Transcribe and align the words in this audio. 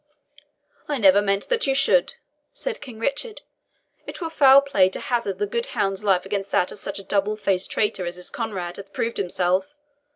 "I 0.87 0.97
never 0.97 1.21
meant 1.21 1.47
that 1.49 1.67
you 1.67 1.75
should," 1.75 2.15
said 2.55 2.81
King 2.81 2.97
Richard; 2.97 3.43
"it 4.07 4.19
were 4.19 4.31
foul 4.31 4.61
play 4.61 4.89
to 4.89 4.99
hazard 4.99 5.37
the 5.37 5.45
good 5.45 5.67
hound's 5.77 6.03
life 6.03 6.25
against 6.25 6.49
that 6.49 6.71
of 6.71 6.79
such 6.79 6.97
a 6.97 7.03
double 7.03 7.35
faced 7.35 7.69
traitor 7.69 8.07
as 8.07 8.15
this 8.15 8.31
Conrade 8.31 8.77
hath 8.77 8.93
proved 8.93 9.17
himself. 9.17 9.75